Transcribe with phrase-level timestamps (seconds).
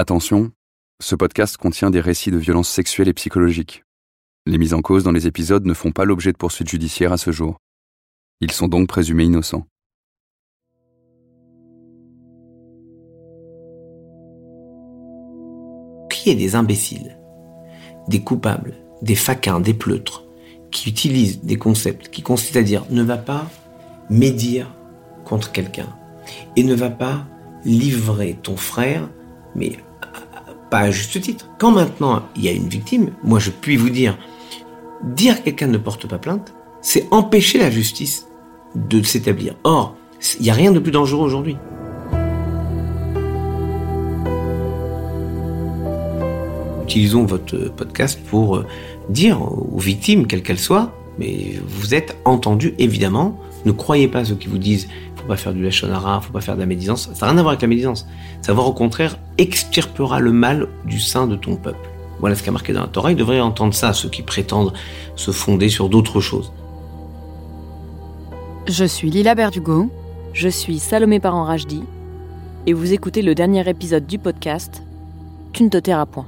[0.00, 0.50] Attention,
[1.02, 3.84] ce podcast contient des récits de violences sexuelles et psychologiques.
[4.46, 7.18] Les mises en cause dans les épisodes ne font pas l'objet de poursuites judiciaires à
[7.18, 7.58] ce jour.
[8.40, 9.66] Ils sont donc présumés innocents.
[16.08, 17.18] Qui est des imbéciles,
[18.08, 20.24] des coupables, des faquins, des pleutres,
[20.70, 23.50] qui utilisent des concepts qui consistent à dire ne va pas
[24.08, 24.74] médire
[25.26, 25.94] contre quelqu'un
[26.56, 27.26] et ne va pas
[27.66, 29.06] livrer ton frère,
[29.54, 29.76] mais
[30.70, 31.48] pas à juste titre.
[31.58, 34.16] Quand maintenant il y a une victime, moi je puis vous dire,
[35.02, 38.26] dire que quelqu'un ne porte pas plainte, c'est empêcher la justice
[38.74, 39.54] de s'établir.
[39.64, 39.96] Or,
[40.38, 41.56] il n'y a rien de plus dangereux aujourd'hui.
[46.84, 48.66] Utilisons votre podcast pour euh,
[49.08, 53.38] dire aux victimes, quelles qu'elles soient, mais vous êtes entendus évidemment.
[53.66, 56.54] Ne croyez pas ceux qui vous disent faut pas faire du lachonara, faut pas faire
[56.54, 57.10] de la médisance.
[57.14, 58.08] Ça n'a rien à voir avec la médisance.
[58.40, 61.88] Savoir au contraire extirpera le mal du sein de ton peuple.
[62.20, 63.12] Voilà ce qui a marqué dans la Torah.
[63.12, 64.72] Ils devraient entendre ça, ceux qui prétendent
[65.16, 66.52] se fonder sur d'autres choses.
[68.66, 69.90] Je suis Lila Berdugo.
[70.32, 71.82] Je suis Salomé Parent Rajdi.
[72.66, 74.82] Et vous écoutez le dernier épisode du podcast
[75.52, 76.26] Tu ne te tairas point.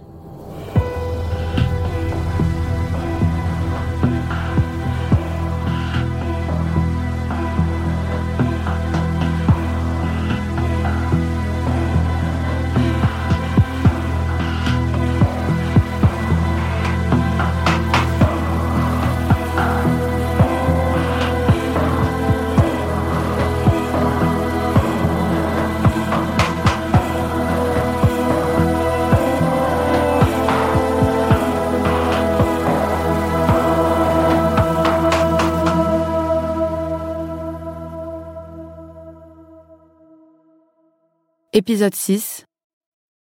[41.64, 42.44] Épisode 6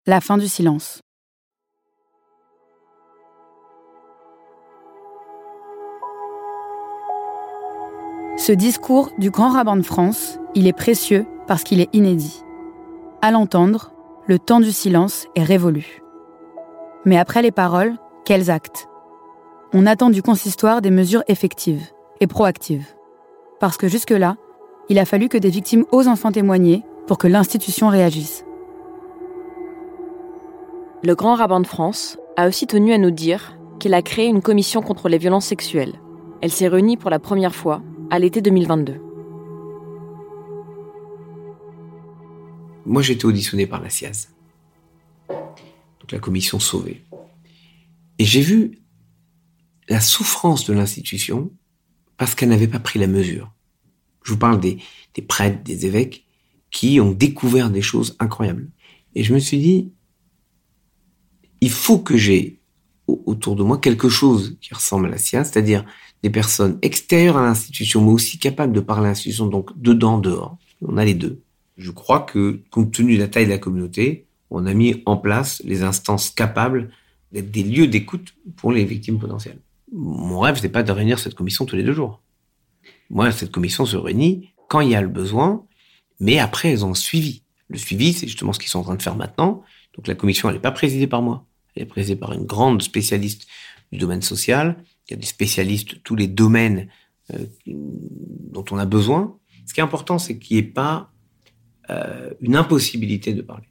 [0.08, 1.02] La fin du silence.
[8.38, 12.42] Ce discours du grand rabbin de France, il est précieux parce qu'il est inédit.
[13.22, 13.92] À l'entendre,
[14.26, 16.02] le temps du silence est révolu.
[17.04, 18.88] Mais après les paroles, quels actes?
[19.74, 21.90] On attend du consistoire des mesures effectives
[22.22, 22.88] et proactives.
[23.60, 24.38] Parce que jusque-là,
[24.88, 28.46] il a fallu que des victimes osent enfin témoigner pour que l'institution réagisse.
[31.02, 34.44] Le grand rabbin de France a aussi tenu à nous dire qu'il a créé une
[34.44, 36.00] commission contre les violences sexuelles.
[36.44, 37.82] Elle s'est réunie pour la première fois
[38.12, 39.02] à l'été 2022.
[42.86, 44.30] Moi, j'ai été auditionné par la SIAZ,
[45.30, 47.04] donc la commission sauvée.
[48.20, 48.84] Et j'ai vu
[49.88, 51.50] la souffrance de l'institution
[52.18, 53.52] parce qu'elle n'avait pas pris la mesure.
[54.24, 54.78] Je vous parle des,
[55.16, 56.28] des prêtres, des évêques
[56.72, 58.70] qui ont découvert des choses incroyables.
[59.16, 59.92] Et je me suis dit,
[61.62, 62.60] il faut que j'ai
[63.08, 65.84] autour de moi quelque chose qui ressemble à la science, c'est-à-dire
[66.22, 70.58] des personnes extérieures à l'institution, mais aussi capables de parler à l'institution, donc dedans, dehors.
[70.82, 71.42] On a les deux.
[71.78, 75.18] Je crois que, compte tenu de la taille de la communauté, on a mis en
[75.18, 76.92] place les instances capables
[77.32, 79.60] d'être des lieux d'écoute pour les victimes potentielles.
[79.92, 82.22] Mon rêve, n'est pas de réunir cette commission tous les deux jours.
[83.10, 85.66] Moi, cette commission se réunit quand il y a le besoin
[86.20, 87.44] mais après, elles ont suivi.
[87.70, 89.64] Le suivi, c'est justement ce qu'ils sont en train de faire maintenant.
[89.96, 91.46] Donc la commission, elle n'est pas présidée par moi.
[91.76, 93.48] Elle est présidée par une grande spécialiste
[93.92, 94.84] du domaine social.
[95.08, 96.88] Il y a des spécialistes de tous les domaines
[97.34, 99.38] euh, dont on a besoin.
[99.66, 101.12] Ce qui est important, c'est qu'il n'y ait pas
[101.90, 103.68] euh, une impossibilité de parler.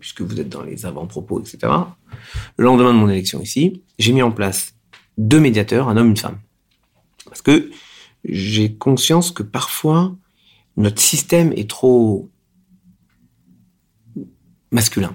[0.00, 1.72] Puisque vous êtes dans les avant-propos, etc.
[2.56, 4.74] Le lendemain de mon élection ici, j'ai mis en place
[5.18, 6.38] deux médiateurs, un homme, et une femme.
[7.26, 7.70] Parce que
[8.24, 10.16] j'ai conscience que parfois,
[10.76, 12.30] notre système est trop
[14.70, 15.14] masculin.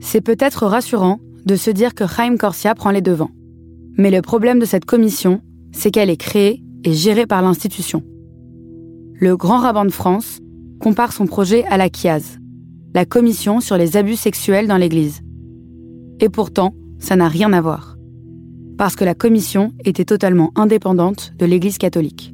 [0.00, 3.30] C'est peut-être rassurant de se dire que Chaim Corsia prend les devants.
[3.96, 5.40] Mais le problème de cette commission,
[5.72, 8.02] c'est qu'elle est créée et gérée par l'institution.
[9.14, 10.40] Le grand rabbin de France
[10.80, 12.38] compare son projet à la KIAZ,
[12.94, 15.20] la commission sur les abus sexuels dans l'Église.
[16.20, 17.96] Et pourtant, ça n'a rien à voir.
[18.76, 22.33] Parce que la commission était totalement indépendante de l'Église catholique.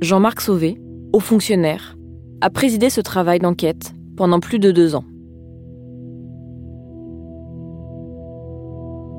[0.00, 0.80] Jean-Marc Sauvé,
[1.12, 1.94] haut fonctionnaire,
[2.40, 5.04] a présidé ce travail d'enquête pendant plus de deux ans.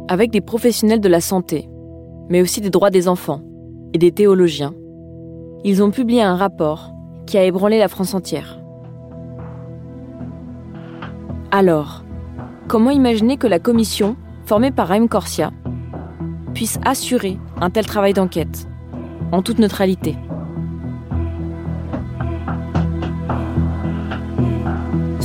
[0.07, 1.69] Avec des professionnels de la santé,
[2.29, 3.43] mais aussi des droits des enfants
[3.93, 4.73] et des théologiens,
[5.63, 6.91] ils ont publié un rapport
[7.27, 8.59] qui a ébranlé la France entière.
[11.51, 12.03] Alors,
[12.67, 15.51] comment imaginer que la commission, formée par Raïm Corsia,
[16.55, 18.67] puisse assurer un tel travail d'enquête,
[19.31, 20.15] en toute neutralité?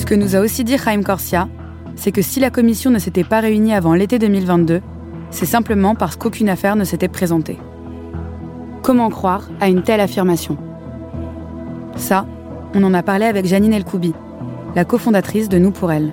[0.06, 1.48] Ce que nous a aussi dit Raïm Corsia,
[1.96, 4.80] c'est que si la commission ne s'était pas réunie avant l'été 2022,
[5.32, 7.58] c'est simplement parce qu'aucune affaire ne s'était présentée.
[8.82, 10.58] Comment croire à une telle affirmation?
[11.96, 12.24] Ça,
[12.72, 14.14] on en a parlé avec Janine Elkoubi,
[14.76, 16.12] la cofondatrice de Nous pour elle.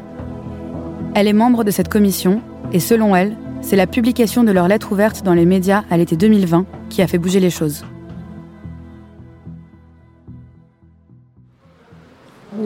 [1.14, 2.42] Elle est membre de cette commission
[2.72, 6.18] et selon elle, c'est la publication de leur lettre ouverte dans les médias à l'été
[6.18, 7.86] 2020 qui a fait bouger les choses.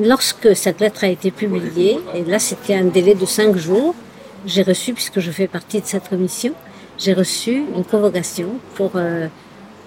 [0.08, 3.94] Lorsque cette lettre a été publiée, et là c'était un délai de cinq jours,
[4.46, 6.54] j'ai reçu, puisque je fais partie de cette commission,
[6.98, 9.28] j'ai reçu une convocation pour euh,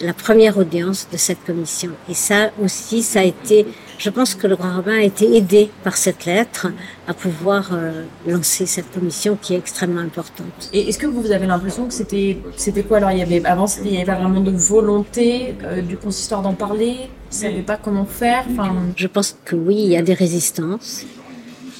[0.01, 1.91] la première audience de cette commission.
[2.09, 3.67] Et ça aussi, ça a été,
[3.99, 6.69] je pense que le grand rabbin a été aidé par cette lettre
[7.07, 10.71] à pouvoir euh, lancer cette commission qui est extrêmement importante.
[10.73, 12.99] Et est-ce que vous avez l'impression que c'était, c'était quoi?
[12.99, 16.43] Alors il y avait, Avant, il n'y avait pas vraiment de volonté euh, du consistoire
[16.43, 16.97] d'en parler?
[17.33, 18.45] Ils ne savaient pas comment faire?
[18.51, 18.75] Enfin...
[18.97, 21.05] Je pense que oui, il y a des résistances.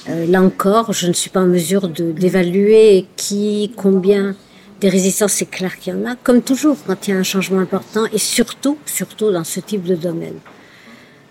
[0.09, 4.35] Euh, là encore, je ne suis pas en mesure de, d'évaluer qui, combien
[4.81, 7.23] des résistances, c'est clair qu'il y en a, comme toujours quand il y a un
[7.23, 10.39] changement important, et surtout, surtout dans ce type de domaine.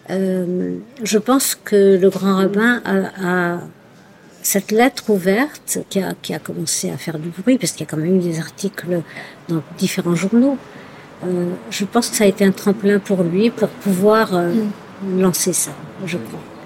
[0.08, 3.61] Euh, je pense que le grand rabbin a, a
[4.43, 7.88] cette lettre ouverte qui a, qui a, commencé à faire du bruit, parce qu'il y
[7.88, 9.02] a quand même eu des articles
[9.49, 10.56] dans différents journaux.
[11.25, 14.55] Euh, je pense que ça a été un tremplin pour lui pour pouvoir euh,
[15.03, 15.20] mm.
[15.20, 15.73] lancer ça,
[16.06, 16.59] je crois.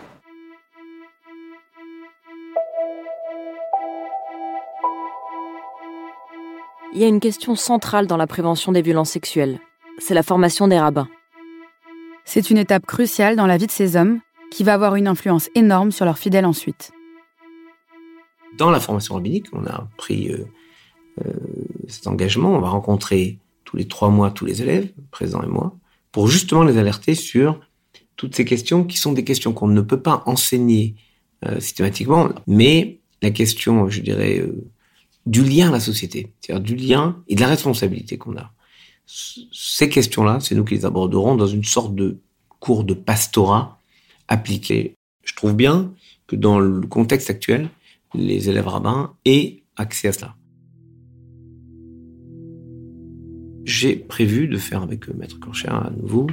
[6.94, 9.58] Il y a une question centrale dans la prévention des violences sexuelles.
[9.98, 11.08] C'est la formation des rabbins.
[12.24, 14.20] C'est une étape cruciale dans la vie de ces hommes
[14.50, 16.92] qui va avoir une influence énorme sur leurs fidèles ensuite.
[18.56, 20.46] Dans la formation rabbinique, on a pris euh,
[21.26, 21.32] euh,
[21.88, 22.50] cet engagement.
[22.54, 25.76] On va rencontrer tous les trois mois tous les élèves, présents et moi,
[26.12, 27.58] pour justement les alerter sur
[28.16, 30.94] toutes ces questions qui sont des questions qu'on ne peut pas enseigner
[31.44, 34.64] euh, systématiquement, mais la question, je dirais, euh,
[35.26, 38.52] du lien à la société, c'est-à-dire du lien et de la responsabilité qu'on a.
[39.06, 42.18] Ces questions-là, c'est nous qui les aborderons dans une sorte de
[42.58, 43.78] cours de pastorat
[44.28, 44.94] appliqué.
[45.24, 45.92] Je trouve bien
[46.26, 47.68] que dans le contexte actuel,
[48.14, 50.36] les élèves rabbins aient accès à cela.
[53.64, 56.26] J'ai prévu de faire avec Maître Corcher à nouveau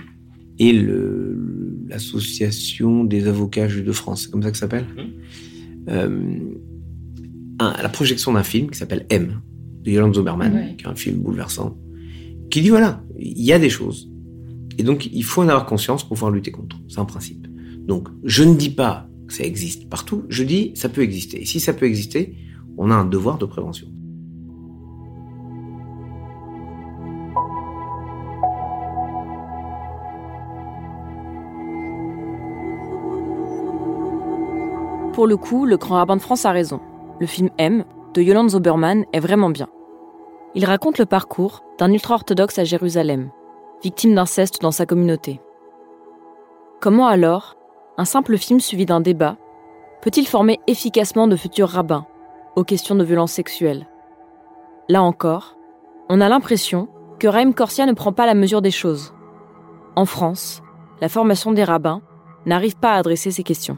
[0.60, 0.74] et
[1.88, 4.86] l'association des avocats juifs de France, c'est comme ça que ça s'appelle?
[4.86, 5.90] Mmh.
[5.90, 6.40] Euh,
[7.82, 9.42] la projection d'un film qui s'appelle M,
[9.84, 11.78] de Yolande Zoberman, qui est un film bouleversant,
[12.50, 14.10] qui dit voilà, il y a des choses.
[14.78, 16.78] Et donc, il faut en avoir conscience pour pouvoir lutter contre.
[16.88, 17.48] C'est un principe.
[17.88, 21.42] Donc, je ne dis pas que ça existe partout, je dis ça peut exister.
[21.42, 22.36] Et si ça peut exister,
[22.78, 23.88] on a un devoir de prévention.
[35.14, 36.80] Pour le coup, le grand rabbin de France a raison
[37.22, 37.86] le film M
[38.16, 39.70] de Yolande Zoberman est vraiment bien.
[40.56, 43.30] Il raconte le parcours d'un ultra-orthodoxe à Jérusalem,
[43.84, 45.40] victime d'inceste dans sa communauté.
[46.82, 47.56] Comment alors
[48.00, 49.38] un simple film suivi d'un débat
[50.02, 52.08] peut-il former efficacement de futurs rabbins
[52.56, 53.88] aux questions de violence sexuelle?
[54.90, 55.56] Là encore,
[56.10, 56.88] on a l'impression
[57.20, 59.14] que Raïm Corsia ne prend pas la mesure des choses.
[59.96, 60.64] En France,
[61.02, 62.02] la formation des rabbins
[62.48, 63.78] n'arrive pas à adresser ces questions.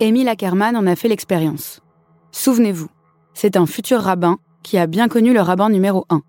[0.00, 1.80] Émile Ackerman en a fait l'expérience.
[2.32, 2.88] Souvenez-vous,
[3.32, 6.20] c'est un futur rabbin qui a bien connu le rabbin numéro 1.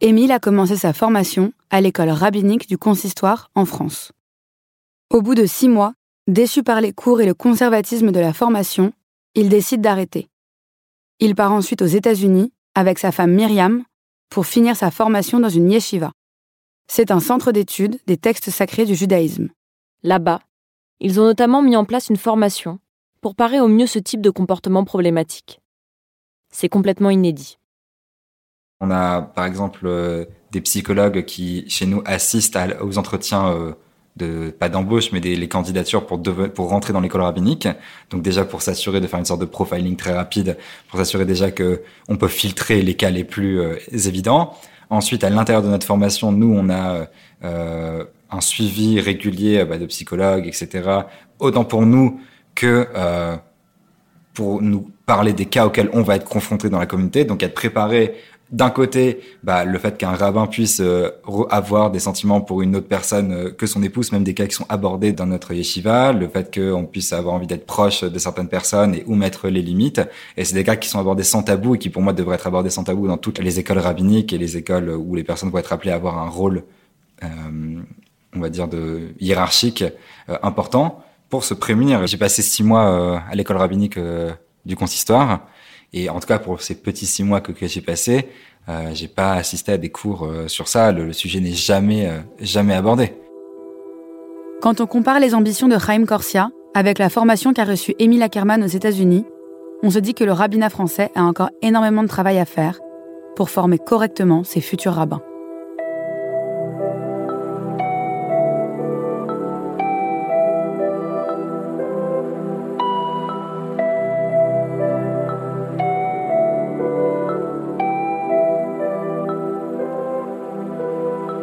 [0.00, 4.12] Émile a commencé sa formation à l'école rabbinique du consistoire en France.
[5.10, 5.94] Au bout de six mois,
[6.28, 8.92] déçu par les cours et le conservatisme de la formation,
[9.34, 10.28] il décide d'arrêter.
[11.18, 13.82] Il part ensuite aux États-Unis avec sa femme Myriam
[14.30, 16.12] pour finir sa formation dans une yeshiva.
[16.86, 19.48] C'est un centre d'études des textes sacrés du judaïsme.
[20.04, 20.40] Là-bas,
[21.00, 22.78] ils ont notamment mis en place une formation
[23.20, 25.60] pour parer au mieux ce type de comportement problématique.
[26.50, 27.58] C'est complètement inédit.
[28.80, 33.72] On a par exemple euh, des psychologues qui, chez nous, assistent aux entretiens euh,
[34.16, 36.20] de pas d'embauche, mais des les candidatures pour
[36.54, 37.68] pour rentrer dans l'école rabbinique.
[38.10, 40.56] Donc déjà pour s'assurer de faire une sorte de profiling très rapide,
[40.88, 44.54] pour s'assurer déjà que on peut filtrer les cas les plus euh, évidents.
[44.88, 47.06] Ensuite, à l'intérieur de notre formation, nous, on a
[48.30, 51.02] un suivi régulier bah, de psychologues, etc.
[51.38, 52.20] Autant pour nous
[52.54, 52.86] que
[54.34, 57.54] pour nous parler des cas auxquels on va être confronté dans la communauté, donc être
[57.54, 58.14] préparé
[58.50, 61.10] d'un côté, bah, le fait qu'un rabbin puisse euh,
[61.50, 64.56] avoir des sentiments pour une autre personne euh, que son épouse, même des cas qui
[64.56, 68.48] sont abordés dans notre yeshiva, le fait qu'on puisse avoir envie d'être proche de certaines
[68.48, 70.00] personnes et où mettre les limites.
[70.36, 72.48] Et c'est des cas qui sont abordés sans tabou et qui pour moi devraient être
[72.48, 75.58] abordés sans tabou dans toutes les écoles rabbiniques et les écoles où les personnes vont
[75.58, 76.64] être appelées à avoir un rôle,
[77.22, 77.28] euh,
[78.34, 79.84] on va dire, de hiérarchique
[80.42, 82.06] important pour se prémunir.
[82.06, 83.98] J'ai passé six mois à l'école rabbinique
[84.64, 85.46] du consistoire.
[85.92, 88.28] Et en tout cas, pour ces petits six mois que, j'ai passés,
[88.68, 90.92] euh, j'ai pas assisté à des cours euh, sur ça.
[90.92, 93.12] Le, sujet n'est jamais, euh, jamais abordé.
[94.62, 98.62] Quand on compare les ambitions de Chaim Corsia avec la formation qu'a reçue Émile Ackerman
[98.62, 99.24] aux États-Unis,
[99.82, 102.78] on se dit que le rabbinat français a encore énormément de travail à faire
[103.34, 105.22] pour former correctement ses futurs rabbins.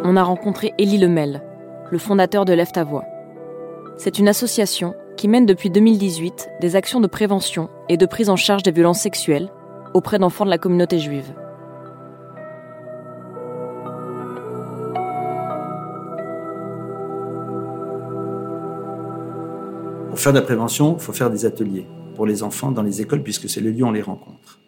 [0.10, 1.44] On a rencontré Élie Lemel,
[1.92, 2.88] le fondateur de Lève ta.
[3.98, 8.38] C'est une association qui mène depuis 2018 des actions de prévention et de prise en
[8.38, 9.52] charge des violences sexuelles
[9.94, 11.34] auprès d'enfants de la communauté juive.
[20.08, 21.86] Pour faire de la prévention, il faut faire des ateliers
[22.16, 24.62] pour les enfants dans les écoles puisque c'est le lieu où on les rencontre.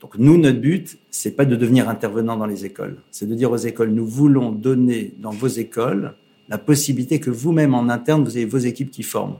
[0.00, 3.02] Donc nous, notre but, c'est pas de devenir intervenant dans les écoles.
[3.10, 6.16] C'est de dire aux écoles, nous voulons donner dans vos écoles
[6.48, 9.38] la possibilité que vous-même en interne, vous ayez vos équipes qui forment.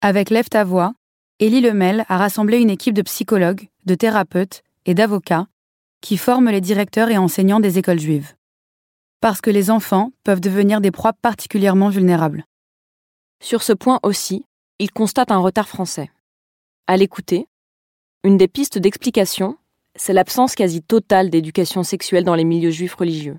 [0.00, 0.94] Avec Lève ta voix,
[1.38, 5.46] Élie Lemel a rassemblé une équipe de psychologues, de thérapeutes et d'avocats
[6.00, 8.34] qui forment les directeurs et enseignants des écoles juives.
[9.20, 12.44] Parce que les enfants peuvent devenir des proies particulièrement vulnérables.
[13.42, 14.44] Sur ce point aussi,
[14.78, 16.10] il constate un retard français.
[16.86, 17.46] À l'écouter,
[18.24, 19.56] une des pistes d'explication
[19.96, 23.38] c'est l'absence quasi totale d'éducation sexuelle dans les milieux juifs religieux.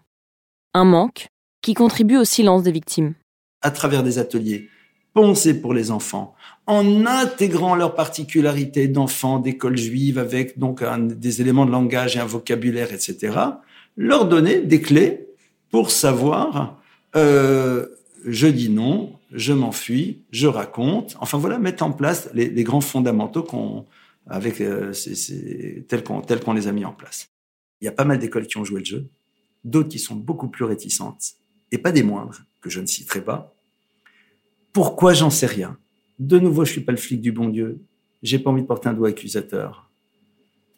[0.73, 1.27] Un manque
[1.61, 3.13] qui contribue au silence des victimes.
[3.61, 4.69] À travers des ateliers,
[5.13, 6.33] pensés pour les enfants,
[6.65, 10.83] en intégrant leurs particularités d'enfants d'école juive avec donc
[11.17, 13.37] des éléments de langage et un vocabulaire, etc.,
[13.97, 15.27] leur donner des clés
[15.69, 16.81] pour savoir
[17.15, 17.87] euh,
[18.25, 21.17] je dis non, je m'enfuis, je raconte.
[21.19, 23.85] Enfin voilà, mettre en place les, les grands fondamentaux qu'on
[24.27, 24.93] avec euh,
[25.87, 27.29] tel qu'on les a mis en place.
[27.81, 29.09] Il y a pas mal d'écoles qui ont joué le jeu,
[29.63, 31.33] d'autres qui sont beaucoup plus réticentes,
[31.71, 33.55] et pas des moindres, que je ne citerai pas.
[34.73, 35.77] Pourquoi j'en sais rien?
[36.19, 37.81] De nouveau, je suis pas le flic du bon Dieu.
[38.21, 39.89] J'ai pas envie de porter un doigt accusateur.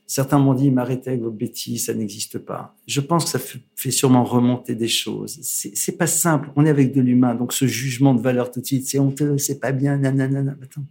[0.06, 2.76] Certains m'ont dit, m'arrêtez avec vos bêtises, ça n'existe pas.
[2.88, 3.40] Je pense que ça
[3.76, 5.40] fait sûrement remonter des choses.
[5.42, 6.52] C'est pas simple.
[6.56, 9.38] On est avec de l'humain, donc ce jugement de valeur tout de suite, c'est honteux,
[9.38, 10.56] c'est pas bien, nanana.
[10.62, 10.86] Attends,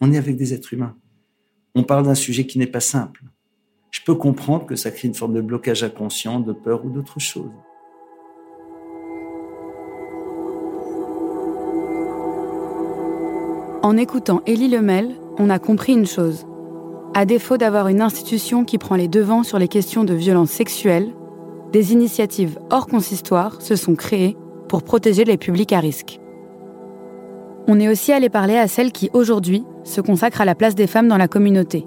[0.00, 0.96] on est avec des êtres humains
[1.76, 3.22] on parle d'un sujet qui n'est pas simple.
[3.90, 7.20] Je peux comprendre que ça crée une forme de blocage inconscient, de peur ou d'autre
[7.20, 7.50] chose.
[13.82, 16.46] En écoutant Élie Lemel, on a compris une chose.
[17.14, 21.12] À défaut d'avoir une institution qui prend les devants sur les questions de violence sexuelle,
[21.72, 24.36] des initiatives hors consistoire se sont créées
[24.70, 26.20] pour protéger les publics à risque.
[27.68, 30.86] On est aussi allé parler à celles qui, aujourd'hui, se consacrent à la place des
[30.86, 31.86] femmes dans la communauté.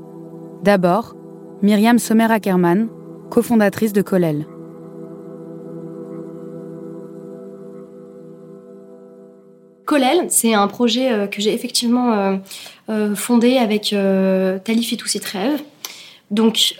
[0.63, 1.15] D'abord,
[1.61, 2.87] Myriam Sommer-Ackerman,
[3.29, 4.47] cofondatrice de Colel.
[9.85, 12.37] Colel, c'est un projet euh, que j'ai effectivement euh,
[12.89, 13.95] euh, fondé avec
[14.63, 15.61] Talif Trèves.
[16.31, 16.75] Donc,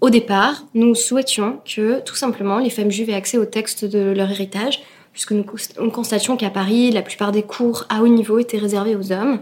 [0.00, 4.14] au départ, nous souhaitions que tout simplement les femmes juives aient accès au texte de
[4.16, 4.80] leur héritage
[5.12, 5.44] puisque nous,
[5.90, 9.40] constations qu'à Paris, la plupart des cours à haut niveau étaient réservés aux hommes,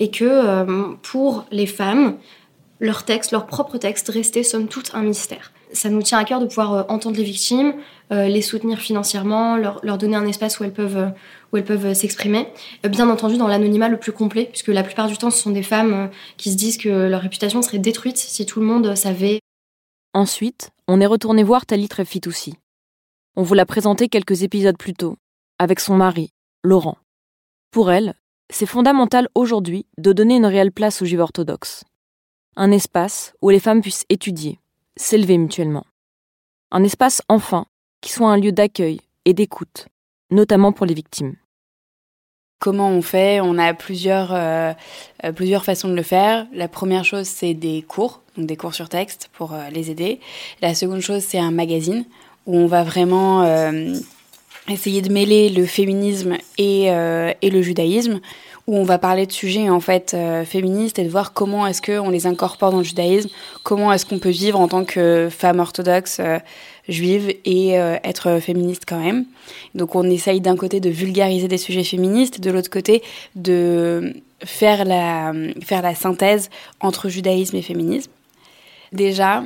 [0.00, 2.16] et que euh, pour les femmes,
[2.80, 5.52] leur texte, leur propre texte restait somme toute un mystère.
[5.72, 7.74] Ça nous tient à cœur de pouvoir euh, entendre les victimes,
[8.10, 12.48] euh, les soutenir financièrement, leur, donner un espace où elles peuvent, s'exprimer.
[12.88, 15.62] bien entendu, dans l'anonymat le plus complet, puisque la plupart du temps, ce sont des
[15.62, 19.40] femmes qui se disent que leur réputation serait détruite si tout le monde savait.
[20.14, 22.54] Ensuite, on est retourné voir Talit Fitoussi,
[23.36, 25.16] on vous l'a présenté quelques épisodes plus tôt,
[25.58, 26.32] avec son mari,
[26.64, 26.98] Laurent.
[27.70, 28.14] Pour elle,
[28.50, 31.84] c'est fondamental aujourd'hui de donner une réelle place aux juifs orthodoxes.
[32.56, 34.58] Un espace où les femmes puissent étudier,
[34.96, 35.86] s'élever mutuellement.
[36.70, 37.66] Un espace, enfin,
[38.00, 39.86] qui soit un lieu d'accueil et d'écoute,
[40.30, 41.36] notamment pour les victimes.
[42.58, 43.40] Comment on fait?
[43.40, 44.72] On a plusieurs, euh,
[45.24, 46.46] euh, plusieurs façons de le faire.
[46.52, 50.20] La première chose, c'est des cours, donc des cours sur texte pour euh, les aider.
[50.60, 52.04] La seconde chose, c'est un magazine
[52.46, 53.44] où on va vraiment
[54.70, 58.20] essayer de mêler le féminisme et, et le judaïsme
[58.70, 61.82] où on va parler de sujets en fait euh, féministes et de voir comment est-ce
[61.82, 63.28] qu'on les incorpore dans le judaïsme,
[63.64, 66.38] comment est-ce qu'on peut vivre en tant que femme orthodoxe euh,
[66.88, 69.24] juive et euh, être féministe quand même.
[69.74, 73.02] Donc on essaye d'un côté de vulgariser des sujets féministes, de l'autre côté
[73.34, 76.48] de faire la, faire la synthèse
[76.80, 78.12] entre judaïsme et féminisme.
[78.92, 79.44] Déjà,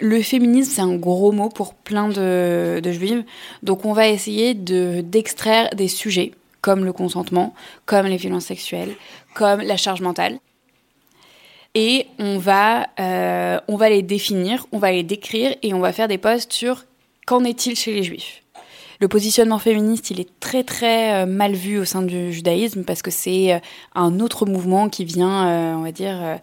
[0.00, 3.24] le féminisme, c'est un gros mot pour plein de, de juives.
[3.62, 8.96] Donc on va essayer de, d'extraire des sujets comme le consentement, comme les violences sexuelles,
[9.34, 10.38] comme la charge mentale.
[11.74, 15.92] Et on va, euh, on va les définir, on va les décrire et on va
[15.92, 16.84] faire des posts sur
[17.26, 18.42] qu'en est-il chez les juifs.
[19.00, 23.02] Le positionnement féministe, il est très très euh, mal vu au sein du judaïsme parce
[23.02, 23.58] que c'est euh,
[23.94, 26.38] un autre mouvement qui vient, on va dire,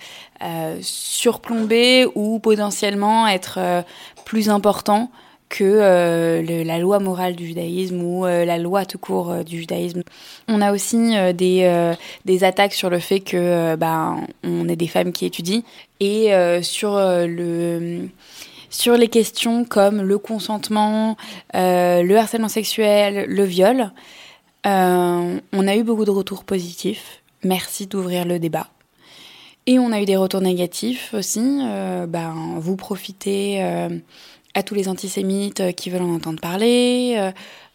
[0.81, 3.83] surplomber ou potentiellement être
[4.25, 5.09] plus important
[5.53, 9.59] que euh, la loi morale du judaïsme ou euh, la loi tout court euh, du
[9.59, 10.01] judaïsme.
[10.47, 11.93] On a aussi des,
[12.25, 15.61] des attaques sur le fait que ben on est des femmes qui étudient
[15.99, 16.31] et
[16.61, 18.07] sur le
[18.73, 21.15] sur les questions comme le consentement,
[21.53, 23.91] le harcèlement sexuel, le viol.
[24.65, 27.21] on a eu beaucoup de retours positifs.
[27.43, 28.67] Merci d'ouvrir le débat.
[29.65, 31.59] Et on a eu des retours négatifs aussi.
[32.07, 33.61] ben, vous profitez
[34.53, 37.15] à tous les antisémites euh, qui veulent en entendre parler.
[37.17, 37.31] Euh,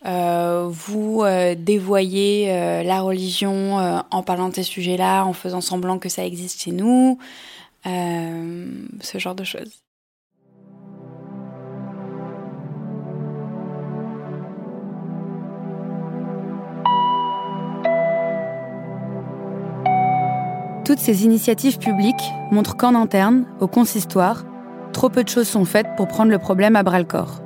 [0.07, 1.25] euh, vous
[1.57, 2.47] dévoyez
[2.85, 7.19] la religion en parlant de ces sujets-là, en faisant semblant que ça existe chez nous,
[7.85, 9.83] ce genre de choses.
[20.99, 24.45] Ces initiatives publiques montrent qu'en interne, au consistoire,
[24.93, 27.40] trop peu de choses sont faites pour prendre le problème à bras le corps.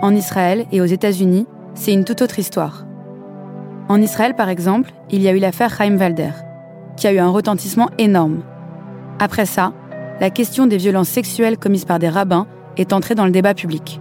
[0.00, 2.86] En Israël et aux États-Unis, c'est une toute autre histoire.
[3.90, 6.30] En Israël, par exemple, il y a eu l'affaire Chaim Walder,
[6.96, 8.42] qui a eu un retentissement énorme.
[9.18, 9.74] Après ça,
[10.18, 12.46] la question des violences sexuelles commises par des rabbins
[12.78, 14.00] est entrée dans le débat public.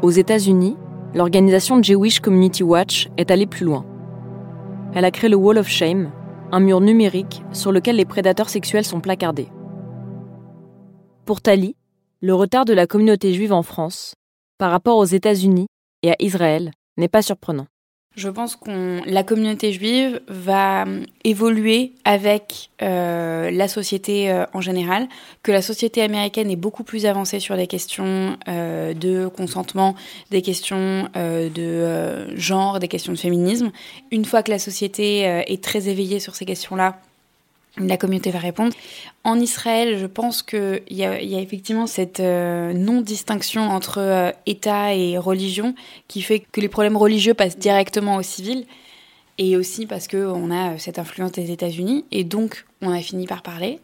[0.00, 0.76] Aux États-Unis,
[1.12, 3.84] l'organisation Jewish Community Watch est allée plus loin.
[4.94, 6.12] Elle a créé le Wall of Shame,
[6.56, 9.48] un mur numérique sur lequel les prédateurs sexuels sont placardés.
[11.26, 11.76] Pour Tali,
[12.22, 14.14] le retard de la communauté juive en France
[14.56, 15.66] par rapport aux États-Unis
[16.02, 17.66] et à Israël n'est pas surprenant.
[18.16, 20.86] Je pense que la communauté juive va
[21.24, 25.06] évoluer avec euh, la société euh, en général,
[25.42, 29.94] que la société américaine est beaucoup plus avancée sur des questions euh, de consentement,
[30.30, 33.70] des questions de genre, des questions de féminisme.
[34.10, 36.98] Une fois que la société est très éveillée sur ces questions-là,
[37.78, 38.72] la communauté va répondre.
[39.24, 45.18] En Israël, je pense qu'il y, a, effectivement cette euh, non-distinction entre euh, État et
[45.18, 45.74] religion
[46.08, 48.66] qui fait que les problèmes religieux passent directement au civil
[49.38, 53.26] et aussi parce qu'on a euh, cette influence des États-Unis et donc on a fini
[53.26, 53.80] par parler.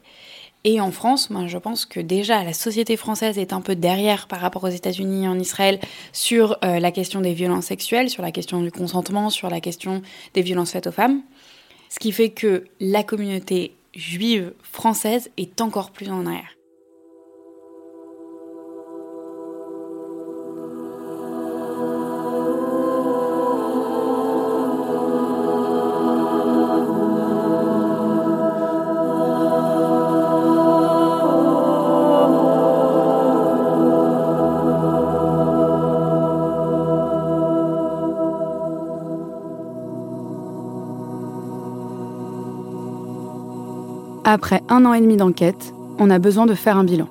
[0.65, 4.29] Et en France, moi, je pense que déjà la société française est un peu derrière
[4.29, 5.81] par rapport aux États-Unis et en Israël
[6.13, 10.03] sur la question des violences sexuelles, sur la question du consentement, sur la question
[10.35, 11.23] des violences faites aux femmes.
[11.93, 16.57] Ce qui fait que la communauté juive française est encore plus en arrière.
[44.25, 47.09] Après un an et demi d'enquête, on a besoin de faire un bilan.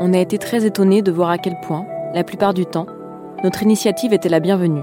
[0.00, 2.86] On a été très étonnés de voir à quel point, la plupart du temps,
[3.44, 4.80] notre initiative était la bienvenue.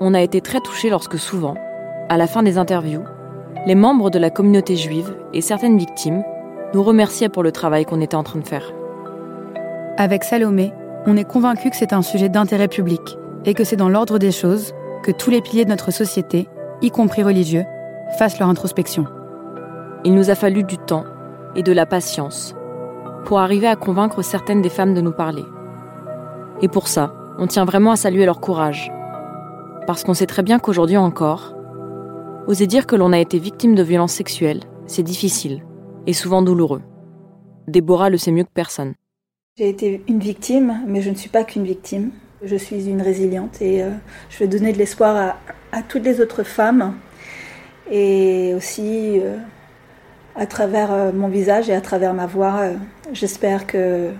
[0.00, 1.54] On a été très touchés lorsque souvent,
[2.08, 3.04] à la fin des interviews,
[3.66, 6.24] les membres de la communauté juive et certaines victimes
[6.74, 8.72] nous remerciaient pour le travail qu'on était en train de faire.
[9.96, 10.72] Avec Salomé,
[11.06, 14.32] on est convaincu que c'est un sujet d'intérêt public et que c'est dans l'ordre des
[14.32, 16.48] choses que tous les piliers de notre société,
[16.82, 17.64] y compris religieux,
[18.18, 19.06] fassent leur introspection.
[20.04, 21.04] Il nous a fallu du temps
[21.54, 22.54] et de la patience
[23.24, 25.44] pour arriver à convaincre certaines des femmes de nous parler.
[26.62, 28.90] Et pour ça, on tient vraiment à saluer leur courage.
[29.86, 31.54] Parce qu'on sait très bien qu'aujourd'hui encore,
[32.46, 35.64] oser dire que l'on a été victime de violences sexuelles, c'est difficile
[36.06, 36.82] et souvent douloureux.
[37.68, 38.94] Déborah le sait mieux que personne.
[39.56, 42.12] J'ai été une victime, mais je ne suis pas qu'une victime.
[42.42, 43.90] Je suis une résiliente et euh,
[44.30, 45.36] je veux donner de l'espoir
[45.72, 46.94] à, toutes les autres femmes
[47.90, 49.36] et aussi euh,
[50.34, 52.62] à travers euh, mon visage et à travers ma voix,
[53.12, 54.12] j'espère que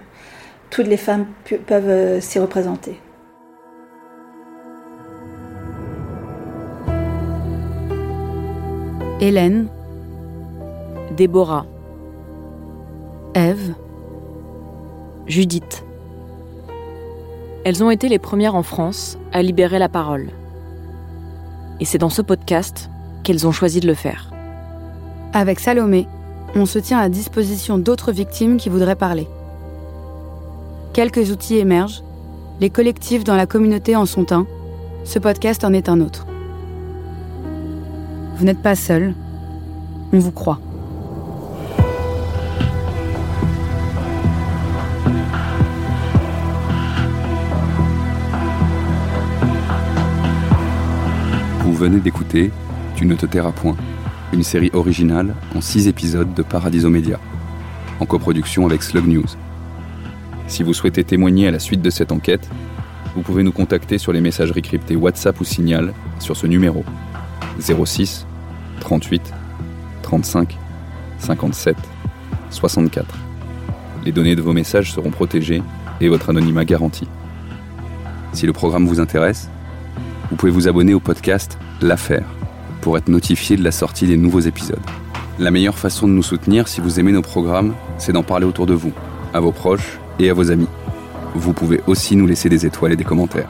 [0.69, 1.29] toutes les femmes
[1.67, 3.01] peuvent s'y représenter.
[9.21, 9.69] Hélène,
[11.17, 11.65] Déborah,
[13.35, 13.75] Ève,
[15.27, 15.85] Judith.
[17.63, 20.31] Elles ont été les premières en France à libérer la parole.
[21.79, 22.91] Et c'est dans ce podcast
[23.23, 24.31] qu'elles ont choisi de le faire.
[25.35, 26.07] Avec Salomé,
[26.55, 29.29] on se tient à disposition d'autres victimes qui voudraient parler.
[30.95, 32.03] Quelques outils émergent,
[32.61, 34.47] les collectifs dans la communauté en sont un,
[35.05, 36.27] ce podcast en est un autre.
[38.37, 39.15] Vous n'êtes pas seul,
[40.13, 40.61] on vous croit.
[51.81, 52.51] Venez d'écouter
[52.95, 53.75] Tu ne te tairas point,
[54.35, 57.19] une série originale en six épisodes de Paradiso Media,
[58.01, 59.25] en coproduction avec Slug News.
[60.47, 62.51] Si vous souhaitez témoigner à la suite de cette enquête,
[63.17, 66.85] vous pouvez nous contacter sur les messageries cryptées WhatsApp ou Signal sur ce numéro
[67.59, 68.27] 06
[68.81, 69.33] 38
[70.03, 70.59] 35
[71.19, 71.77] 57
[72.51, 73.17] 64.
[74.05, 75.63] Les données de vos messages seront protégées
[76.03, 77.09] et votre anonymat garanti.
[78.35, 79.49] Si le programme vous intéresse,
[80.31, 82.27] vous pouvez vous abonner au podcast L'Affaire
[82.81, 84.81] pour être notifié de la sortie des nouveaux épisodes.
[85.39, 88.67] La meilleure façon de nous soutenir si vous aimez nos programmes, c'est d'en parler autour
[88.67, 88.93] de vous,
[89.35, 90.69] à vos proches et à vos amis.
[91.35, 93.49] Vous pouvez aussi nous laisser des étoiles et des commentaires.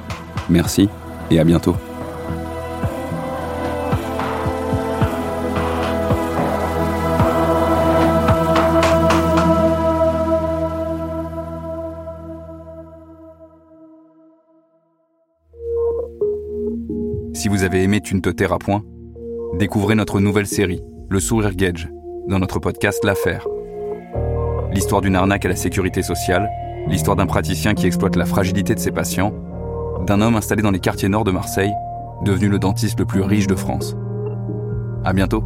[0.49, 0.89] Merci
[1.31, 1.77] et à bientôt.
[18.03, 18.83] Tu ne te tairas point,
[19.55, 21.91] découvrez notre nouvelle série, Le Sourire Gage,
[22.29, 23.47] dans notre podcast L'Affaire.
[24.73, 26.49] L'histoire d'une arnaque à la sécurité sociale,
[26.89, 29.35] l'histoire d'un praticien qui exploite la fragilité de ses patients,
[30.07, 31.73] d'un homme installé dans les quartiers nord de Marseille,
[32.25, 33.97] devenu le dentiste le plus riche de France.
[35.05, 35.43] À bientôt.